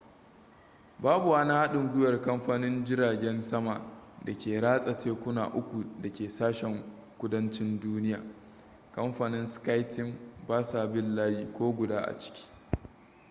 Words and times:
babu 0.99 1.27
wani 1.29 1.53
haɗin 1.53 1.89
gwiwar 1.91 2.21
kamfanin 2.21 2.83
jiragen 2.85 3.41
sama 3.43 3.81
da 4.25 4.33
ke 4.37 4.61
ratsa 4.61 4.97
tekuna 4.97 5.45
uku 5.53 5.83
da 6.01 6.09
ke 6.13 6.29
sashen 6.29 6.83
kudancin 7.17 7.79
duniya 7.79 8.19
kamfanin 8.95 9.45
sky 9.45 9.87
team 9.89 10.15
basa 10.47 10.87
bin 10.87 11.15
layi 11.15 11.53
ko 11.53 11.71
guda 11.73 11.99
a 12.05 12.17
ciki 12.19 12.51